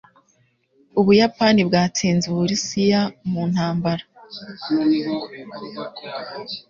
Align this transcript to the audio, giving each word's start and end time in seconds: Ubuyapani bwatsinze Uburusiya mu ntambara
Ubuyapani 0.99 1.61
bwatsinze 1.67 2.25
Uburusiya 2.29 3.01
mu 3.31 3.43
ntambara 3.51 4.03